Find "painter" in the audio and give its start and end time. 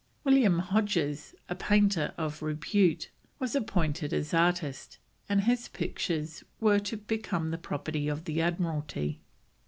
1.53-2.15